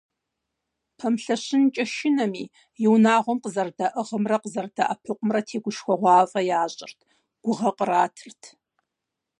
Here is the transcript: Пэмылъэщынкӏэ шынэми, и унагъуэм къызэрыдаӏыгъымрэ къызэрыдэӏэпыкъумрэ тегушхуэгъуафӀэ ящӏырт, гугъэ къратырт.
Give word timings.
Пэмылъэщынкӏэ 0.97 1.85
шынэми, 1.93 2.43
и 2.83 2.85
унагъуэм 2.93 3.37
къызэрыдаӏыгъымрэ 3.43 4.37
къызэрыдэӏэпыкъумрэ 4.41 5.41
тегушхуэгъуафӀэ 5.47 6.41
ящӏырт, 6.61 6.99
гугъэ 7.43 7.71
къратырт. 7.77 8.41